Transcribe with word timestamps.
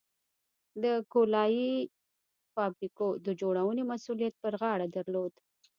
د 0.83 0.85
کولالۍ 1.11 1.73
فابریکو 2.53 3.07
د 3.25 3.27
جوړونې 3.41 3.83
مسوولیت 3.91 4.33
پر 4.43 4.53
غاړه 4.61 4.87
درلود. 4.95 5.33